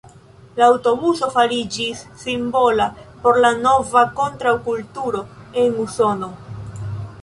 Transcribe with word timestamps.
La 0.59 0.63
aŭtobuso 0.69 1.29
fariĝis 1.35 2.01
simbola 2.23 2.89
por 3.27 3.39
la 3.45 3.55
nova 3.61 4.07
kontraŭkulturo 4.21 5.27
en 5.65 5.83
Usono. 5.89 6.37